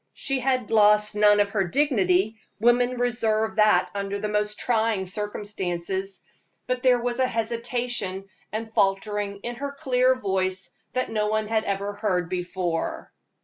[0.13, 6.23] She had lost none of her dignity women reserve that under the most trying circumstances
[6.65, 10.71] but there was a hesitation and faltering in her clear voice
[11.07, 13.13] no one had ever heard before.